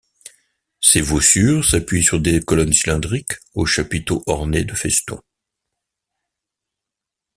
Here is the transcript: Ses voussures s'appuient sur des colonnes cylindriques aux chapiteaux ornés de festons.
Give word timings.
Ses 0.79 0.99
voussures 1.01 1.63
s'appuient 1.63 2.03
sur 2.03 2.19
des 2.19 2.39
colonnes 2.41 2.73
cylindriques 2.73 3.35
aux 3.53 3.67
chapiteaux 3.67 4.23
ornés 4.25 4.63
de 4.63 4.73
festons. 4.73 5.21